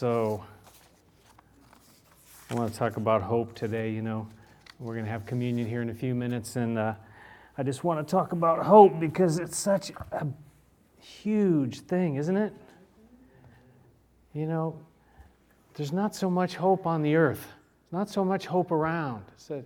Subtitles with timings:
[0.00, 0.42] So,
[2.48, 3.90] I want to talk about hope today.
[3.90, 4.26] You know,
[4.78, 6.94] we're going to have communion here in a few minutes, and uh,
[7.58, 10.26] I just want to talk about hope because it's such a
[10.98, 12.54] huge thing, isn't it?
[14.32, 14.80] You know,
[15.74, 17.46] there's not so much hope on the earth,
[17.92, 19.26] not so much hope around.
[19.34, 19.62] It's a,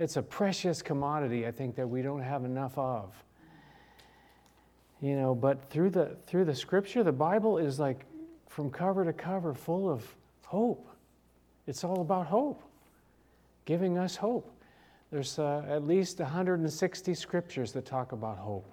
[0.00, 3.14] it's a precious commodity, I think, that we don't have enough of.
[5.00, 8.04] You know, but through the through the scripture, the Bible is like
[8.56, 10.02] from cover to cover full of
[10.46, 10.88] hope.
[11.66, 12.62] It's all about hope,
[13.66, 14.50] giving us hope.
[15.12, 18.72] There's uh, at least 160 scriptures that talk about hope.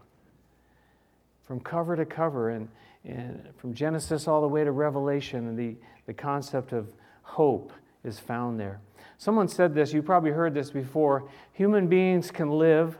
[1.43, 2.69] From cover to cover, and,
[3.03, 6.87] and from Genesis all the way to Revelation, the, the concept of
[7.23, 7.73] hope
[8.05, 8.79] is found there.
[9.17, 12.97] Someone said this, you probably heard this before human beings can live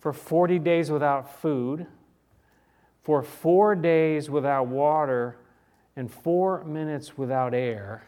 [0.00, 1.86] for 40 days without food,
[3.02, 5.36] for four days without water,
[5.98, 8.04] and four minutes without air,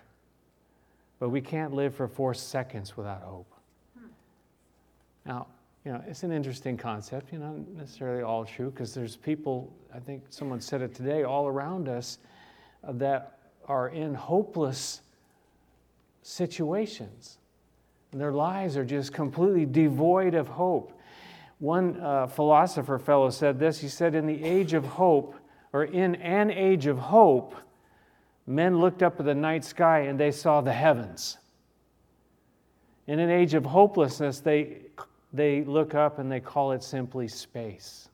[1.18, 3.52] but we can't live for four seconds without hope.
[5.26, 5.48] Now,
[5.84, 9.72] you know, it's an interesting concept, you know, not necessarily all true, because there's people,
[9.92, 12.18] I think someone said it today, all around us
[12.84, 15.00] uh, that are in hopeless
[16.22, 17.38] situations.
[18.12, 20.92] And their lives are just completely devoid of hope.
[21.58, 25.34] One uh, philosopher fellow said this he said, In the age of hope,
[25.72, 27.56] or in an age of hope,
[28.46, 31.38] men looked up at the night sky and they saw the heavens.
[33.06, 34.82] In an age of hopelessness, they
[35.32, 38.08] they look up and they call it simply space.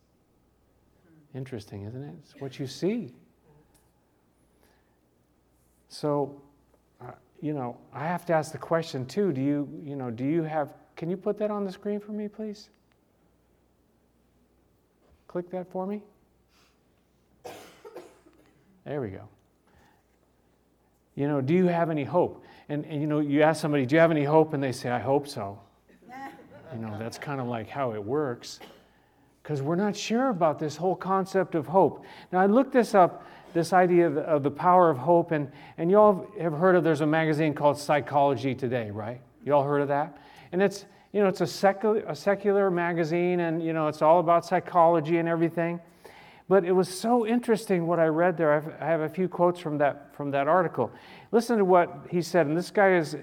[1.34, 2.14] Interesting, isn't it?
[2.22, 3.12] It's what you see.
[5.88, 6.40] So,
[7.00, 9.32] uh, you know, I have to ask the question too.
[9.32, 10.74] Do you, you know, do you have?
[10.94, 12.68] Can you put that on the screen for me, please?
[15.28, 16.02] Click that for me.
[18.84, 19.28] There we go.
[21.16, 22.44] You know, do you have any hope?
[22.68, 24.52] And, and you know, you ask somebody, do you have any hope?
[24.52, 25.58] And they say, I hope so.
[26.74, 28.58] You know, that's kind of like how it works
[29.46, 32.04] because we're not sure about this whole concept of hope.
[32.32, 33.24] Now, I looked this up,
[33.54, 36.74] this idea of the, of the power of hope, and, and you all have heard
[36.74, 39.20] of there's a magazine called Psychology Today, right?
[39.44, 40.18] You all heard of that?
[40.50, 44.18] And it's, you know, it's a secular, a secular magazine, and, you know, it's all
[44.18, 45.78] about psychology and everything.
[46.48, 48.52] But it was so interesting what I read there.
[48.52, 50.92] I've, I have a few quotes from that, from that article.
[51.32, 53.16] Listen to what he said, and this guy is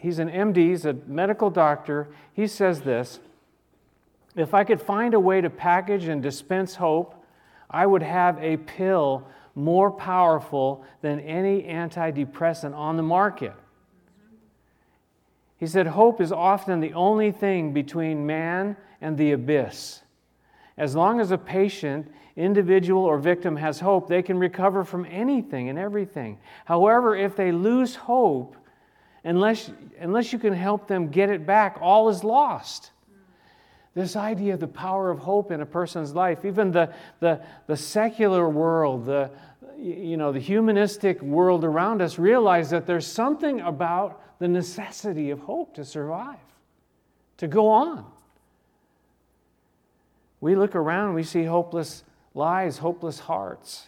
[0.00, 2.08] he's an MD, he's a medical doctor.
[2.32, 3.20] He says this
[4.36, 7.14] If I could find a way to package and dispense hope,
[7.68, 13.54] I would have a pill more powerful than any antidepressant on the market.
[15.58, 20.02] He said, Hope is often the only thing between man and the abyss.
[20.80, 25.68] As long as a patient, individual, or victim has hope, they can recover from anything
[25.68, 26.38] and everything.
[26.64, 28.56] However, if they lose hope,
[29.22, 32.92] unless, unless you can help them get it back, all is lost.
[33.94, 37.76] This idea of the power of hope in a person's life, even the, the, the
[37.76, 39.30] secular world, the,
[39.78, 45.40] you know, the humanistic world around us, realize that there's something about the necessity of
[45.40, 46.38] hope to survive,
[47.36, 48.06] to go on.
[50.40, 53.86] We look around, we see hopeless lives, hopeless hearts.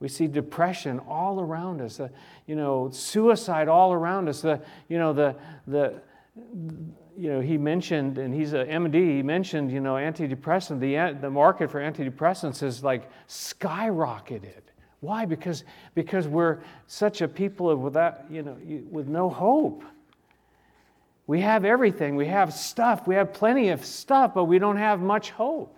[0.00, 2.00] We see depression all around us,
[2.46, 4.40] you know, suicide all around us.
[4.40, 5.94] The, you know, the, the,
[7.16, 11.30] you know, he mentioned, and he's a MD, he mentioned, you know, antidepressant, the, the
[11.30, 14.62] market for antidepressants is like skyrocketed.
[15.00, 15.24] Why?
[15.24, 15.64] Because,
[15.94, 18.56] because we're such a people of without, you know,
[18.90, 19.84] with no hope.
[21.26, 22.16] We have everything.
[22.16, 23.06] We have stuff.
[23.06, 25.76] We have plenty of stuff, but we don't have much hope.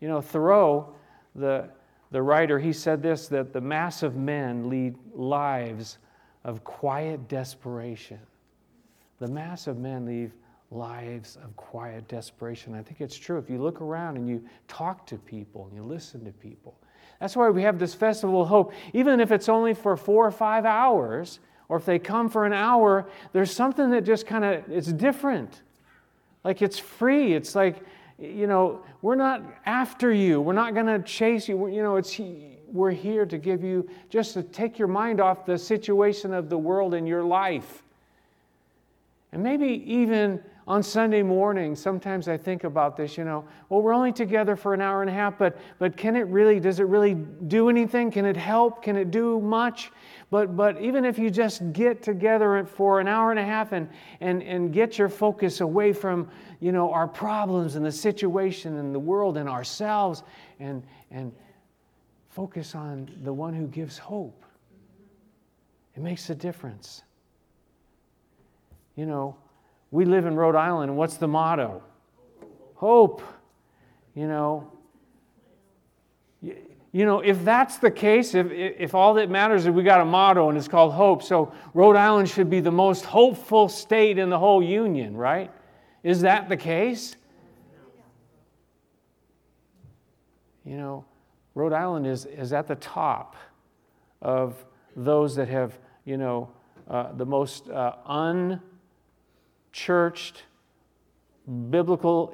[0.00, 0.94] You know, Thoreau,
[1.34, 1.70] the
[2.10, 5.98] the writer, he said this that the mass of men lead lives
[6.44, 8.20] of quiet desperation.
[9.18, 10.32] The mass of men lead
[10.70, 12.74] lives of quiet desperation.
[12.74, 13.38] I think it's true.
[13.38, 16.76] If you look around and you talk to people and you listen to people,
[17.20, 18.72] that's why we have this festival of hope.
[18.92, 22.52] Even if it's only for four or five hours, or if they come for an
[22.52, 25.62] hour, there's something that just kind of it's different.
[26.44, 27.34] Like it's free.
[27.34, 27.82] It's like
[28.18, 30.40] you know, we're not after you.
[30.40, 31.68] We're not going to chase you.
[31.68, 32.18] You know, it's
[32.66, 36.58] we're here to give you just to take your mind off the situation of the
[36.58, 37.82] world in your life.
[39.32, 43.92] And maybe even on Sunday morning, sometimes I think about this, you know, well, we're
[43.92, 46.86] only together for an hour and a half, but, but can it really, does it
[46.86, 48.10] really do anything?
[48.10, 48.82] Can it help?
[48.82, 49.92] Can it do much?
[50.30, 53.88] But, but even if you just get together for an hour and a half and,
[54.20, 56.28] and, and get your focus away from,
[56.58, 60.24] you know, our problems and the situation and the world and ourselves
[60.58, 60.82] and,
[61.12, 61.32] and
[62.28, 64.44] focus on the one who gives hope.
[65.94, 67.02] It makes a difference.
[68.96, 69.36] You know,
[69.92, 71.82] we live in Rhode Island, and what's the motto?
[72.74, 73.22] Hope.
[74.14, 74.72] You know,
[76.96, 80.04] you know, if that's the case, if, if all that matters is we got a
[80.06, 84.30] motto and it's called hope, so Rhode Island should be the most hopeful state in
[84.30, 85.50] the whole union, right?
[86.02, 87.16] Is that the case?
[90.64, 91.04] You know,
[91.54, 93.36] Rhode Island is, is at the top
[94.22, 94.64] of
[94.96, 96.48] those that have, you know,
[96.88, 97.96] uh, the most uh,
[99.74, 100.44] unchurched,
[101.68, 102.32] biblical,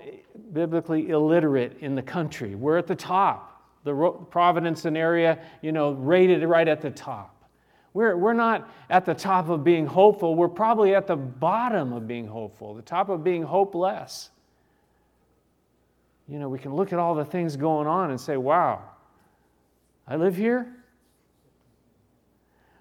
[0.52, 2.54] biblically illiterate in the country.
[2.54, 3.51] We're at the top.
[3.84, 3.94] The
[4.30, 7.32] Providence and area, you know, rated right at the top.
[7.94, 10.34] We're, we're not at the top of being hopeful.
[10.34, 14.30] We're probably at the bottom of being hopeful, the top of being hopeless.
[16.28, 18.82] You know, we can look at all the things going on and say, wow,
[20.06, 20.74] I live here?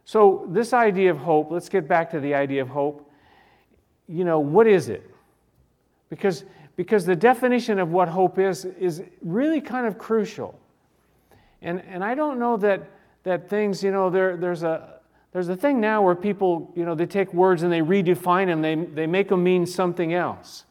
[0.06, 3.10] So, this idea of hope, let's get back to the idea of hope.
[4.08, 5.10] You know, what is it?
[6.10, 6.44] Because,
[6.76, 10.60] because the definition of what hope is is really kind of crucial.
[11.62, 12.90] And, and I don't know that,
[13.24, 15.00] that things, you know, there, there's, a,
[15.32, 18.62] there's a thing now where people, you know, they take words and they redefine them,
[18.62, 20.66] they, they make them mean something else.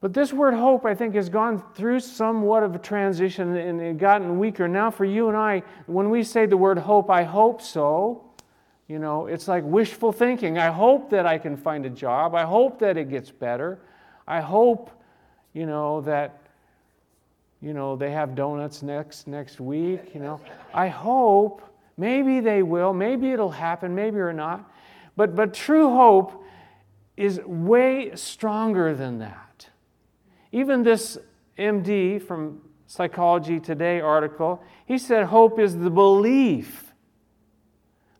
[0.00, 4.36] But this word hope, I think, has gone through somewhat of a transition and gotten
[4.36, 4.66] weaker.
[4.66, 8.24] Now, for you and I, when we say the word hope, I hope so.
[8.88, 10.58] You know, it's like wishful thinking.
[10.58, 12.34] I hope that I can find a job.
[12.34, 13.78] I hope that it gets better.
[14.26, 14.90] I hope,
[15.52, 16.41] you know, that
[17.62, 20.40] you know, they have donuts next next week, you know.
[20.74, 21.62] I hope
[21.96, 24.68] maybe they will, maybe it'll happen, maybe or not.
[25.16, 26.44] But but true hope
[27.16, 29.68] is way stronger than that.
[30.50, 31.16] Even this
[31.56, 36.92] MD from Psychology Today article, he said hope is the belief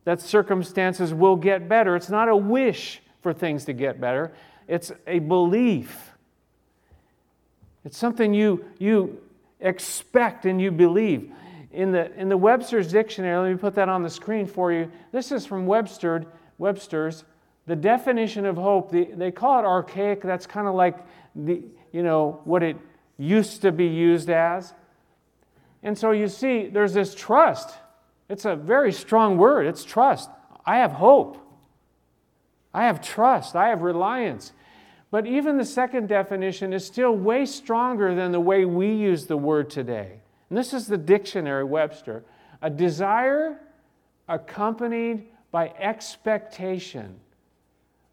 [0.04, 1.96] that circumstances will get better.
[1.96, 4.32] It's not a wish for things to get better,
[4.68, 6.10] it's a belief.
[7.84, 9.20] It's something you, you
[9.62, 11.32] expect and you believe.
[11.70, 14.90] In the, in the Webster's dictionary, let me put that on the screen for you.
[15.10, 16.26] This is from Webster,
[16.58, 17.24] Webster's.
[17.66, 20.20] The definition of hope, the, they call it archaic.
[20.20, 20.98] That's kind of like
[21.34, 21.62] the,
[21.92, 22.76] you know, what it
[23.16, 24.74] used to be used as.
[25.82, 27.74] And so you see, there's this trust.
[28.28, 29.66] It's a very strong word.
[29.66, 30.28] It's trust.
[30.66, 31.38] I have hope.
[32.74, 33.56] I have trust.
[33.56, 34.52] I have reliance.
[35.12, 39.36] But even the second definition is still way stronger than the way we use the
[39.36, 40.22] word today.
[40.48, 42.24] And this is the dictionary, Webster
[42.62, 43.58] a desire
[44.28, 47.18] accompanied by expectation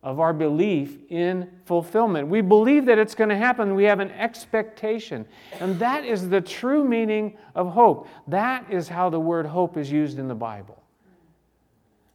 [0.01, 2.27] of our belief in fulfillment.
[2.27, 3.75] We believe that it's going to happen.
[3.75, 5.25] We have an expectation.
[5.59, 8.07] And that is the true meaning of hope.
[8.27, 10.81] That is how the word hope is used in the Bible.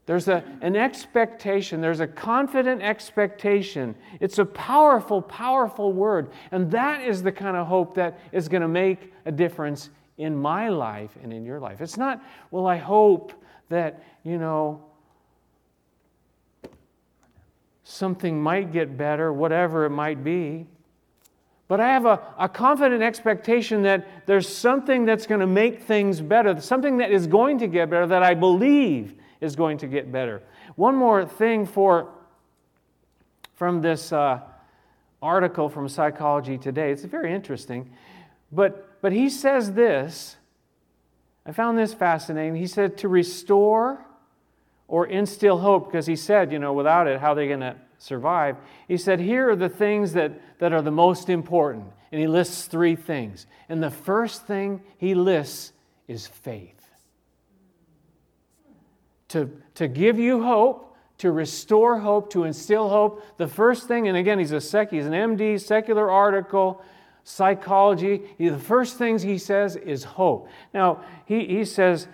[0.06, 3.95] There's a, an expectation, there's a confident expectation.
[4.21, 6.31] It's a powerful, powerful word.
[6.51, 10.37] And that is the kind of hope that is going to make a difference in
[10.37, 11.81] my life and in your life.
[11.81, 13.33] It's not, well, I hope
[13.71, 14.83] that, you know,
[17.83, 20.67] something might get better, whatever it might be.
[21.67, 26.21] But I have a, a confident expectation that there's something that's going to make things
[26.21, 30.11] better, something that is going to get better, that I believe is going to get
[30.11, 30.43] better.
[30.77, 32.11] One more thing for
[33.55, 34.41] from this uh,
[35.23, 36.91] article from Psychology Today.
[36.91, 37.91] It's very interesting,
[38.51, 40.37] but but he says this.
[41.47, 42.56] I found this fascinating.
[42.56, 44.05] He said to restore
[44.89, 47.77] or instill hope because he said, you know, without it, how are they going to
[47.99, 48.56] survive?
[48.89, 51.87] He said, here are the things that, that are the most important.
[52.13, 53.47] And he lists three things.
[53.69, 55.73] And the first thing he lists
[56.06, 56.83] is faith
[59.34, 63.24] to, to give you hope, to restore hope, to instill hope.
[63.36, 66.81] The first thing, and again, he's a sec, he's an MD, secular article,
[67.24, 68.22] psychology.
[68.38, 70.48] He, the first things he says is hope.
[70.72, 72.06] Now, he, he says,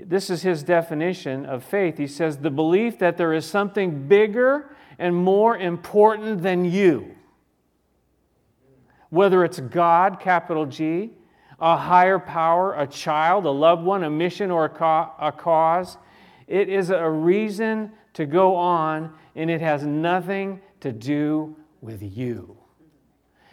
[0.00, 1.96] this is his definition of faith.
[1.96, 7.14] He says, the belief that there is something bigger and more important than you.
[9.10, 11.10] Whether it's God, capital G,
[11.60, 15.96] a higher power, a child, a loved one, a mission, or a, ca- a cause.
[16.46, 22.56] It is a reason to go on, and it has nothing to do with you.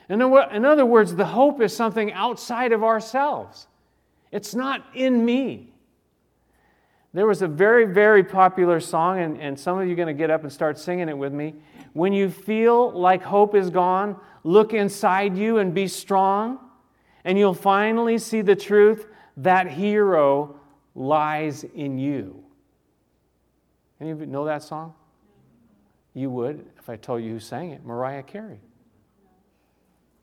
[0.09, 3.67] In other words, the hope is something outside of ourselves,
[4.31, 5.73] it's not in me.
[7.11, 10.13] There was a very, very popular song, and, and some of you are going to
[10.13, 11.55] get up and start singing it with me.
[11.93, 16.59] When you feel like hope is gone, look inside you and be strong,
[17.23, 20.59] and you'll finally see the truth that hero
[20.93, 22.43] lies in you.
[24.01, 24.93] Any of you know that song?
[26.13, 28.59] You would if I told you who sang it Mariah Carey.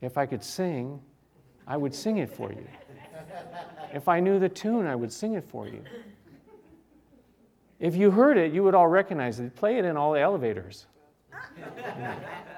[0.00, 1.00] If I could sing,
[1.66, 2.66] I would sing it for you.
[3.92, 5.82] If I knew the tune, I would sing it for you.
[7.78, 9.54] If you heard it, you would all recognize it.
[9.54, 10.86] Play it in all the elevators.
[11.58, 12.14] Yeah.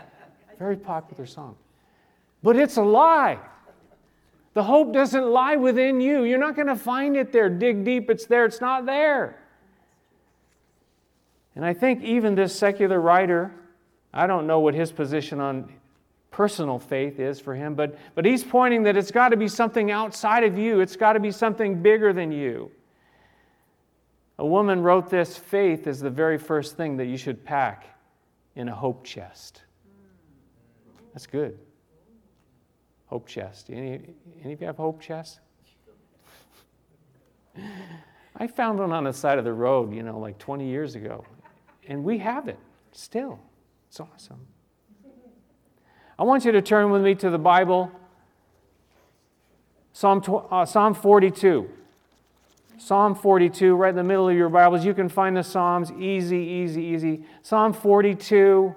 [0.58, 1.56] Very popular song.
[2.42, 3.38] But it's a lie.
[4.54, 6.24] The hope doesn't lie within you.
[6.24, 7.48] You're not going to find it there.
[7.48, 9.38] Dig deep, it's there, it's not there.
[11.58, 13.50] And I think even this secular writer,
[14.14, 15.68] I don't know what his position on
[16.30, 19.90] personal faith is for him, but, but he's pointing that it's got to be something
[19.90, 22.70] outside of you, it's got to be something bigger than you.
[24.38, 27.86] A woman wrote this faith is the very first thing that you should pack
[28.54, 29.62] in a hope chest.
[31.12, 31.58] That's good.
[33.06, 33.68] Hope chest.
[33.68, 34.00] Any,
[34.44, 35.40] any of you have hope chests?
[38.36, 41.24] I found one on the side of the road, you know, like 20 years ago.
[41.88, 42.58] And we have it
[42.92, 43.40] still.
[43.88, 44.46] It's awesome.
[46.18, 47.90] I want you to turn with me to the Bible,
[49.92, 51.70] Psalm, uh, Psalm 42.
[52.76, 54.84] Psalm 42, right in the middle of your Bibles.
[54.84, 57.24] You can find the Psalms easy, easy, easy.
[57.42, 58.74] Psalm 42.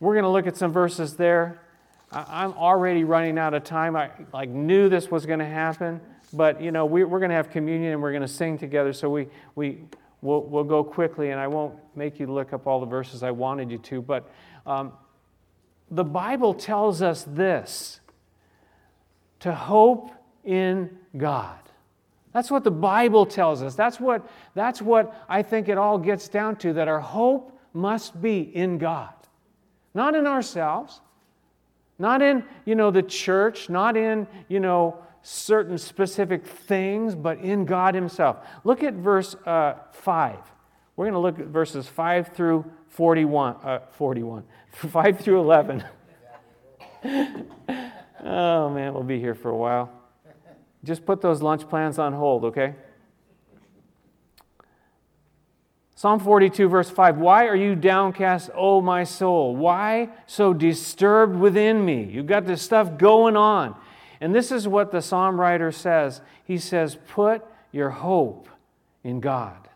[0.00, 1.60] We're going to look at some verses there.
[2.10, 3.96] I'm already running out of time.
[3.96, 6.00] I like knew this was going to happen,
[6.32, 8.92] but you know we, are going to have communion and we're going to sing together.
[8.92, 9.84] So we we
[10.22, 13.30] we'll, we'll go quickly, and I won't make you look up all the verses I
[13.30, 14.00] wanted you to.
[14.00, 14.30] But
[14.66, 14.92] um,
[15.90, 18.00] the Bible tells us this:
[19.40, 20.10] to hope
[20.44, 21.58] in God.
[22.32, 23.74] That's what the Bible tells us.
[23.74, 26.72] That's what that's what I think it all gets down to.
[26.72, 29.12] That our hope must be in God,
[29.92, 31.02] not in ourselves
[32.02, 37.64] not in, you know, the church, not in, you know, certain specific things, but in
[37.64, 38.38] God Himself.
[38.64, 40.38] Look at verse uh, 5.
[40.96, 45.84] We're going to look at verses 5 through 41, uh, 41 5 through 11.
[48.24, 49.90] oh, man, we'll be here for a while.
[50.84, 52.74] Just put those lunch plans on hold, okay?
[55.94, 59.54] Psalm 42, verse 5 Why are you downcast, O my soul?
[59.54, 62.02] Why so disturbed within me?
[62.02, 63.76] You've got this stuff going on.
[64.22, 68.48] And this is what the psalm writer says He says, Put your hope
[69.02, 69.68] in God.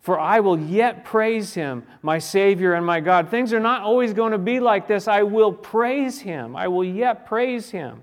[0.00, 3.30] For I will yet praise him, my Savior and my God.
[3.30, 5.08] Things are not always going to be like this.
[5.08, 6.56] I will praise him.
[6.56, 8.02] I will yet praise him.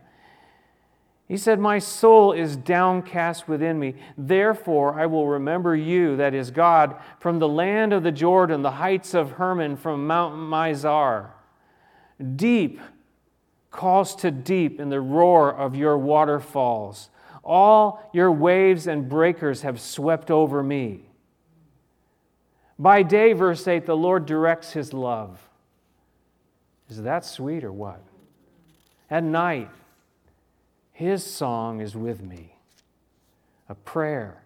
[1.27, 3.95] He said, My soul is downcast within me.
[4.17, 8.71] Therefore, I will remember you, that is God, from the land of the Jordan, the
[8.71, 11.27] heights of Hermon, from Mount Mizar.
[12.36, 12.79] Deep
[13.71, 17.09] calls to deep in the roar of your waterfalls.
[17.43, 21.01] All your waves and breakers have swept over me.
[22.77, 25.49] By day, verse 8, the Lord directs his love.
[26.89, 28.01] Is that sweet or what?
[29.09, 29.69] At night,
[30.91, 32.55] his song is with me,
[33.67, 34.43] a prayer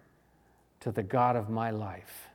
[0.81, 2.27] to the God of my life.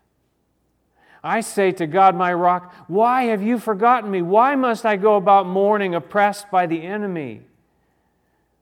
[1.23, 4.23] I say to God, my rock, why have you forgotten me?
[4.23, 7.43] Why must I go about mourning, oppressed by the enemy?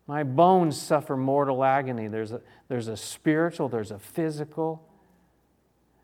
[0.06, 2.08] My bones suffer mortal agony.
[2.08, 4.82] There's a, there's a spiritual, there's a physical.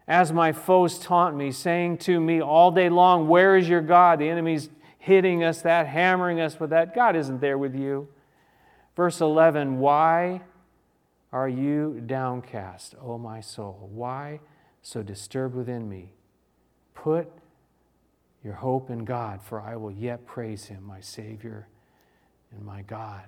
[0.08, 4.18] As my foes taunt me, saying to me all day long, Where is your God?
[4.18, 4.68] The enemy's
[4.98, 6.94] hitting us, that, hammering us with that.
[6.94, 8.08] God isn't there with you.
[8.96, 10.42] Verse 11 Why
[11.32, 13.88] are you downcast, O my soul?
[13.92, 14.40] Why
[14.82, 16.10] so disturbed within me?
[16.94, 17.30] Put
[18.44, 21.68] your hope in God, for I will yet praise him, my Savior
[22.50, 23.24] and my God.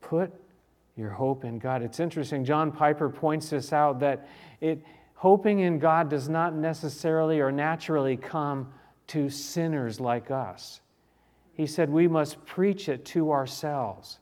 [0.00, 0.32] Put
[0.96, 1.82] your hope in God.
[1.82, 2.44] It's interesting.
[2.44, 4.28] John Piper points this out that
[4.60, 4.84] it,
[5.14, 8.72] hoping in God does not necessarily or naturally come
[9.08, 10.80] to sinners like us.
[11.52, 14.18] He said we must preach it to ourselves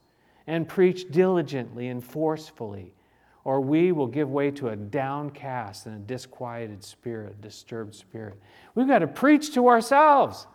[0.46, 2.94] and preach diligently and forcefully,
[3.48, 8.34] or we will give way to a downcast and a disquieted spirit, disturbed spirit.
[8.74, 10.46] We've got to preach to ourselves.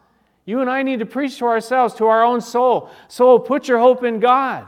[0.45, 2.91] You and I need to preach to ourselves, to our own soul.
[3.07, 4.67] Soul, put your hope in God.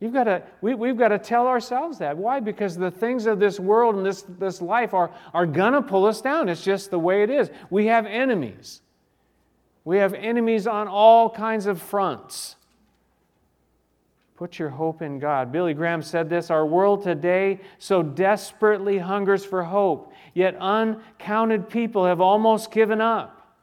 [0.00, 2.16] You've got to, we, we've got to tell ourselves that.
[2.16, 2.40] Why?
[2.40, 6.06] Because the things of this world and this, this life are, are going to pull
[6.06, 6.48] us down.
[6.48, 7.48] It's just the way it is.
[7.70, 8.80] We have enemies.
[9.84, 12.56] We have enemies on all kinds of fronts.
[14.40, 15.52] Put your hope in God.
[15.52, 22.06] Billy Graham said this Our world today so desperately hungers for hope, yet uncounted people
[22.06, 23.54] have almost given up.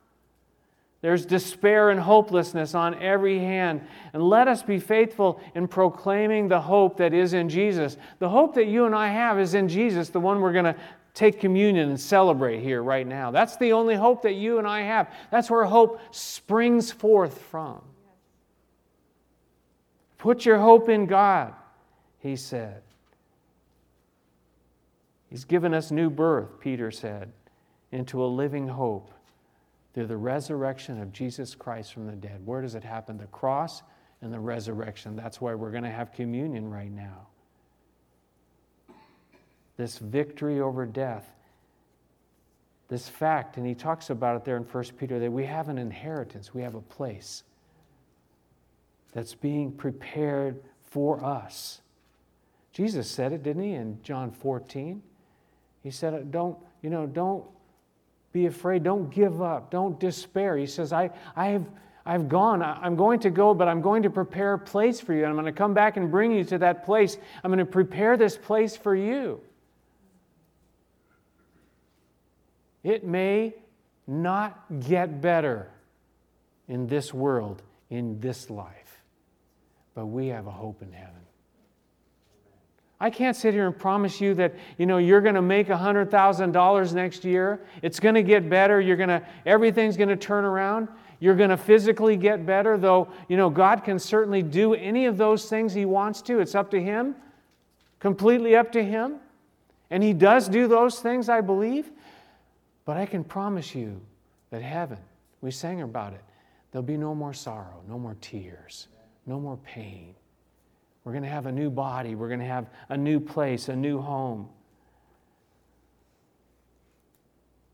[1.02, 3.88] There's despair and hopelessness on every hand.
[4.14, 7.98] And let us be faithful in proclaiming the hope that is in Jesus.
[8.20, 10.76] The hope that you and I have is in Jesus, the one we're going to
[11.16, 13.32] take communion and celebrate here right now.
[13.32, 15.12] That's the only hope that you and I have.
[15.32, 17.82] That's where hope springs forth from.
[20.18, 21.54] Put your hope in God,
[22.20, 22.82] he said.
[25.30, 27.32] He's given us new birth, Peter said,
[27.92, 29.12] into a living hope
[29.94, 32.46] through the resurrection of Jesus Christ from the dead.
[32.46, 33.18] Where does it happen?
[33.18, 33.84] The cross
[34.22, 35.16] and the resurrection.
[35.16, 37.28] That's why we're going to have communion right now.
[39.76, 41.28] This victory over death,
[42.88, 45.78] this fact, and he talks about it there in 1 Peter that we have an
[45.78, 47.44] inheritance, we have a place
[49.18, 51.82] that's being prepared for us.
[52.72, 55.02] Jesus said it, didn't he, in John 14?
[55.82, 57.44] He said, uh, Don't, you know, don't
[58.32, 58.84] be afraid.
[58.84, 59.72] Don't give up.
[59.72, 60.56] Don't despair.
[60.56, 61.66] He says, I, I have,
[62.06, 62.62] I've gone.
[62.62, 65.26] I'm going to go, but I'm going to prepare a place for you.
[65.26, 67.18] I'm going to come back and bring you to that place.
[67.44, 69.42] I'm going to prepare this place for you.
[72.84, 73.56] It may
[74.06, 75.72] not get better
[76.68, 78.87] in this world, in this life,
[79.98, 81.16] but we have a hope in heaven.
[83.00, 86.94] I can't sit here and promise you that you know you're going to make $100,000
[86.94, 87.62] next year.
[87.82, 88.80] It's going to get better.
[88.80, 90.88] You're going to everything's going to turn around.
[91.20, 95.18] You're going to physically get better, though you know God can certainly do any of
[95.18, 96.42] those things he wants to.
[96.42, 97.16] It's up to him.
[98.00, 99.16] Completely up to him.
[99.90, 101.90] And he does do those things, I believe.
[102.86, 104.00] But I can promise you
[104.52, 105.00] that heaven,
[105.42, 106.22] we sang about it,
[106.72, 108.90] there'll be no more sorrow, no more tears,
[109.28, 110.16] no more pain
[111.08, 112.16] we're going to have a new body.
[112.16, 114.50] We're going to have a new place, a new home.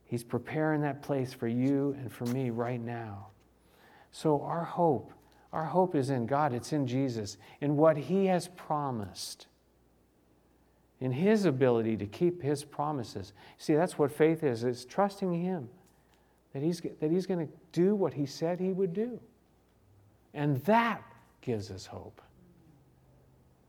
[0.06, 3.30] He's preparing that place for you and for me right now.
[4.12, 5.14] So, our hope,
[5.52, 9.48] our hope is in God, it's in Jesus, in what He has promised,
[11.00, 13.34] in His ability to keep His promises.
[13.58, 15.70] See, that's what faith is it's trusting Him
[16.54, 19.20] that He's, that he's going to do what He said He would do.
[20.36, 21.02] And that
[21.44, 22.22] gives us hope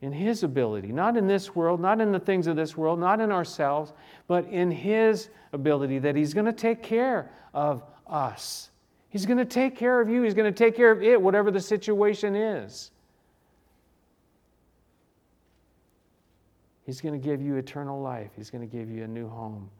[0.04, 3.20] in His ability, not in this world, not in the things of this world, not
[3.20, 3.94] in ourselves,
[4.26, 8.70] but in His ability that He's going to take care of us.
[9.08, 11.50] He's going to take care of you, He's going to take care of it, whatever
[11.50, 12.90] the situation is.
[16.84, 19.70] He's going to give you eternal life, He's going to give you a new home.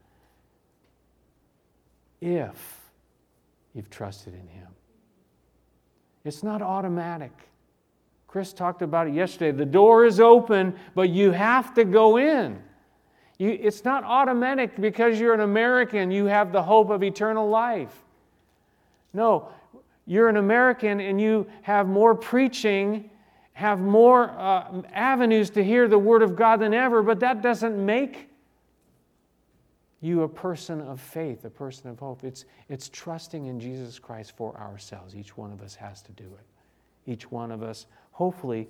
[2.23, 2.81] If
[3.75, 4.69] you've trusted in Him,
[6.25, 7.33] it's not automatic.
[8.35, 9.57] Chris talked about it yesterday.
[9.57, 12.61] The door is open, but you have to go in.
[13.39, 17.95] You, it's not automatic because you're an American, you have the hope of eternal life.
[19.13, 19.51] No,
[20.05, 23.09] you're an American and you have more preaching,
[23.53, 27.87] have more uh, avenues to hear the Word of God than ever, but that doesn't
[27.87, 28.31] make
[30.01, 32.25] you a person of faith, a person of hope.
[32.25, 35.15] It's, it's trusting in Jesus Christ for ourselves.
[35.15, 36.54] Each one of us has to do it.
[37.07, 38.69] Each one of us hopefully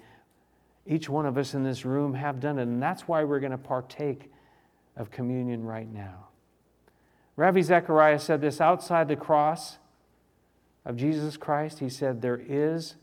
[0.86, 2.62] each one of us in this room have done it.
[2.62, 4.30] And that's why we're going to partake
[4.96, 6.28] of communion right now.
[7.36, 9.78] Ravi Zacharias said this outside the cross
[10.84, 12.96] of Jesus Christ, he said, There is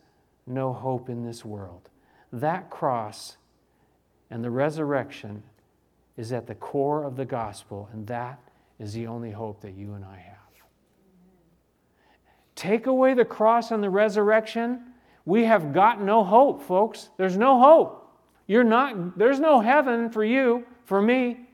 [0.45, 1.89] no hope in this world.
[2.31, 3.37] That cross
[4.29, 5.43] and the resurrection
[6.17, 8.39] is at the core of the gospel, and that
[8.79, 10.37] is the only hope that you and I have.
[12.55, 14.90] Take away the cross and the resurrection,
[15.25, 17.09] we have got no hope, folks.
[17.17, 17.97] There's no hope.
[18.47, 21.47] You're not, there's no heaven for you, for me,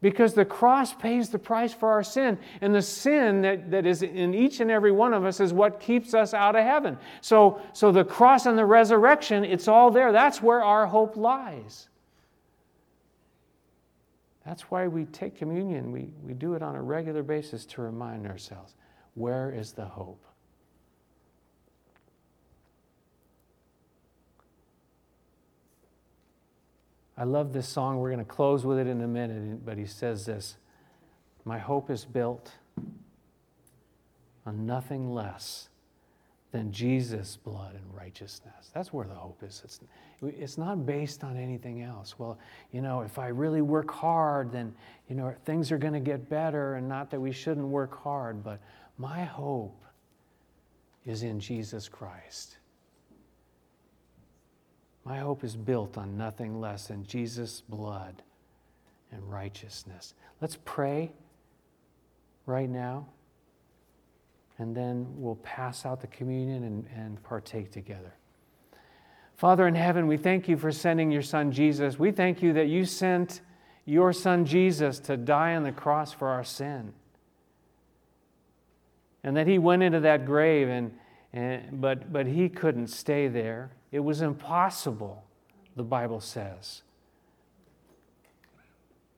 [0.00, 2.38] because the cross pays the price for our sin.
[2.60, 5.80] And the sin that, that is in each and every one of us is what
[5.80, 6.98] keeps us out of heaven.
[7.20, 10.12] So, so the cross and the resurrection, it's all there.
[10.12, 11.88] That's where our hope lies.
[14.44, 15.90] That's why we take communion.
[15.90, 18.74] We, we do it on a regular basis to remind ourselves
[19.14, 20.22] where is the hope?
[27.16, 27.98] I love this song.
[27.98, 30.56] We're going to close with it in a minute, but he says this
[31.44, 32.52] My hope is built
[34.46, 35.68] on nothing less
[36.54, 38.70] than Jesus' blood and righteousness.
[38.72, 39.62] That's where the hope is.
[39.64, 39.80] It's,
[40.22, 42.16] it's not based on anything else.
[42.16, 42.38] Well,
[42.70, 44.72] you know, if I really work hard, then,
[45.08, 48.44] you know, things are going to get better, and not that we shouldn't work hard,
[48.44, 48.60] but
[48.98, 49.82] my hope
[51.04, 52.58] is in Jesus Christ.
[55.04, 58.22] My hope is built on nothing less than Jesus' blood
[59.12, 60.14] and righteousness.
[60.40, 61.12] Let's pray
[62.46, 63.06] right now.
[64.58, 68.14] and then we'll pass out the communion and, and partake together.
[69.36, 71.98] Father in heaven, we thank you for sending your son Jesus.
[71.98, 73.40] We thank you that you sent
[73.84, 76.92] your son Jesus to die on the cross for our sin.
[79.24, 80.96] And that he went into that grave, and,
[81.32, 83.70] and, but, but he couldn't stay there.
[83.94, 85.24] It was impossible,
[85.76, 86.82] the Bible says,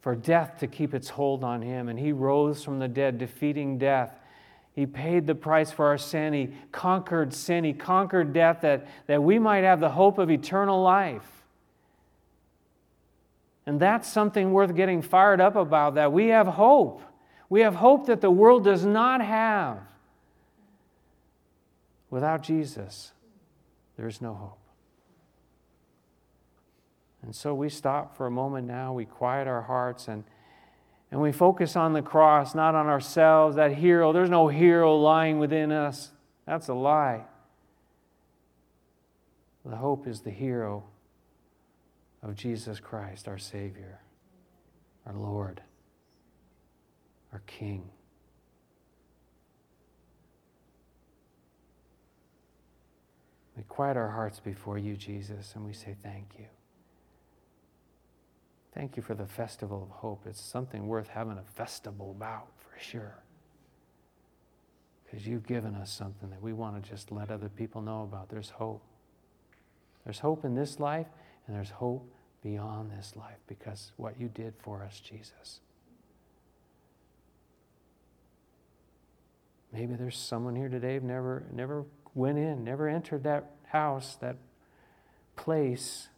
[0.01, 1.89] for death to keep its hold on him.
[1.89, 4.13] And he rose from the dead, defeating death
[4.77, 6.35] he paid the price for our sin.
[6.35, 7.65] He conquered sin.
[7.65, 11.27] He conquered death that, that we might have the hope of eternal life.
[13.65, 17.01] And that's something worth getting fired up about that we have hope.
[17.49, 19.79] We have hope that the world does not have.
[22.11, 23.13] Without Jesus,
[23.97, 24.59] there is no hope.
[27.27, 30.25] And so we stop for a moment now, we quiet our hearts and
[31.11, 34.13] and we focus on the cross, not on ourselves, that hero.
[34.13, 36.11] There's no hero lying within us.
[36.47, 37.23] That's a lie.
[39.65, 40.85] The hope is the hero
[42.23, 44.01] of Jesus Christ, our Savior,
[45.07, 45.61] our Lord,
[47.33, 47.89] our King.
[53.57, 56.47] We quiet our hearts before you, Jesus, and we say thank you.
[58.77, 60.27] Thank you for the festival of hope.
[60.27, 63.17] It's something worth having a festival about for sure.
[65.05, 68.29] Because you've given us something that we want to just let other people know about.
[68.29, 68.83] There's hope.
[70.05, 71.07] There's hope in this life,
[71.47, 72.07] and there's hope
[72.43, 75.61] beyond this life because what you did for us, Jesus.
[79.73, 84.37] Maybe there's someone here today who never, never went in, never entered that house, that
[85.35, 86.09] place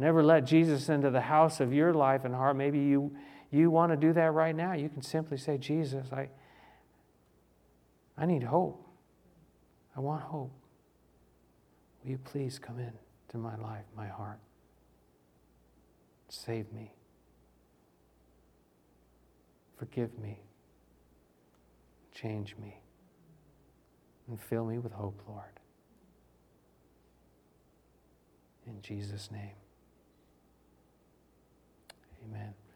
[0.00, 2.56] Never let Jesus into the house of your life and heart.
[2.56, 3.14] Maybe you,
[3.50, 4.72] you want to do that right now.
[4.72, 6.30] You can simply say, Jesus, I,
[8.16, 8.82] I need hope.
[9.94, 10.52] I want hope.
[12.02, 12.94] Will you please come in
[13.28, 14.38] to my life, my heart?
[16.30, 16.94] Save me.
[19.76, 20.40] Forgive me.
[22.14, 22.80] Change me.
[24.28, 25.60] And fill me with hope, Lord.
[28.66, 29.59] In Jesus' name.
[32.24, 32.59] Amen.